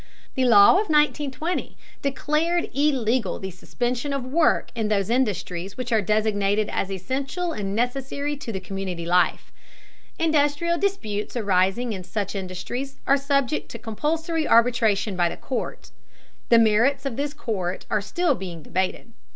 The 0.33 0.45
law 0.45 0.69
of 0.69 0.89
1920 0.89 1.77
declared 2.01 2.71
illegal 2.73 3.37
the 3.37 3.51
suspension 3.51 4.13
of 4.13 4.25
work 4.25 4.71
in 4.73 4.87
those 4.87 5.11
industries 5.11 5.77
which 5.77 5.91
are 5.91 6.01
designated 6.01 6.69
as 6.69 6.91
essential 6.91 7.51
and 7.51 7.75
necessary 7.75 8.35
to 8.35 8.51
the 8.51 8.59
community 8.59 9.05
life. 9.05 9.51
Industrial 10.17 10.79
disputes 10.79 11.35
arising 11.37 11.93
in 11.93 12.03
such 12.03 12.33
industries 12.33 12.97
are 13.05 13.15
subject 13.15 13.69
to 13.69 13.77
compulsory 13.77 14.47
arbitration 14.47 15.15
by 15.15 15.29
the 15.29 15.37
court. 15.37 15.91
The 16.49 16.57
merits 16.57 17.05
of 17.05 17.15
this 17.15 17.35
court 17.35 17.85
are 17.91 18.01
still 18.01 18.33
being 18.33 18.63
debated. 18.63 19.13